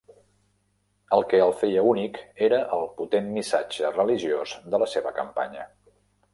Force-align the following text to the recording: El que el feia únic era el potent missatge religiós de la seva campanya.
El 1.17 1.25
que 1.33 1.41
el 1.47 1.53
feia 1.59 1.83
únic 1.89 2.17
era 2.49 2.63
el 2.79 2.89
potent 3.03 3.29
missatge 3.37 3.95
religiós 4.01 4.59
de 4.73 4.85
la 4.85 4.93
seva 4.99 5.17
campanya. 5.23 5.71